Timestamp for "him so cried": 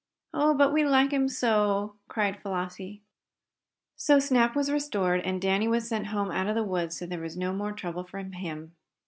1.13-2.41